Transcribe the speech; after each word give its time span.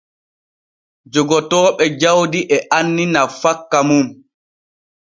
Jogotooɓe 1.11 1.83
jawdi 2.01 2.39
e 2.55 2.57
anni 2.77 3.03
nafakka 3.13 3.77
mum. 3.87 4.07